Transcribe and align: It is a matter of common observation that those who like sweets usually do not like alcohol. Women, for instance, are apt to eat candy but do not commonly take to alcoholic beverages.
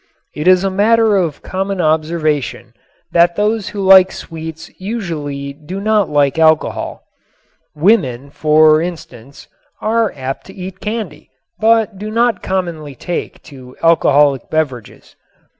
It 0.33 0.47
is 0.47 0.63
a 0.63 0.71
matter 0.71 1.15
of 1.15 1.43
common 1.43 1.79
observation 1.79 2.73
that 3.11 3.35
those 3.35 3.69
who 3.69 3.81
like 3.83 4.11
sweets 4.11 4.71
usually 4.81 5.53
do 5.53 5.79
not 5.79 6.09
like 6.09 6.39
alcohol. 6.39 7.03
Women, 7.75 8.31
for 8.31 8.81
instance, 8.81 9.47
are 9.79 10.11
apt 10.15 10.47
to 10.47 10.55
eat 10.55 10.79
candy 10.79 11.29
but 11.59 11.99
do 11.99 12.09
not 12.09 12.41
commonly 12.41 12.95
take 12.95 13.43
to 13.43 13.75
alcoholic 13.83 14.49
beverages. 14.49 15.15